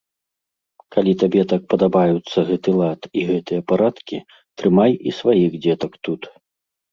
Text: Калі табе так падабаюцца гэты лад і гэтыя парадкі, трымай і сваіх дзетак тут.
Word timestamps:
Калі 0.93 1.11
табе 1.23 1.41
так 1.51 1.61
падабаюцца 1.73 2.39
гэты 2.49 2.69
лад 2.79 3.01
і 3.19 3.27
гэтыя 3.33 3.59
парадкі, 3.73 4.17
трымай 4.63 4.93
і 5.11 5.15
сваіх 5.19 5.51
дзетак 5.63 5.93
тут. 6.09 6.21